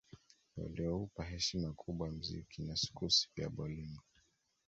[0.57, 4.01] Walioupa heshima kubwa mziki wa sukusi pia bolingo